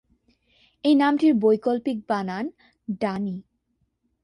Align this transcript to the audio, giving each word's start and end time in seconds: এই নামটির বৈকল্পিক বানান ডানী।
এই 0.83 0.95
নামটির 0.95 1.33
বৈকল্পিক 1.33 1.97
বানান 2.09 2.45
ডানী। 3.01 3.37